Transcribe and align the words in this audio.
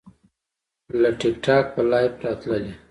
له 1.01 1.09
ټیک 1.19 1.35
ټاک 1.45 1.65
به 1.73 1.81
لایو 1.91 2.11
راتللی 2.23 2.73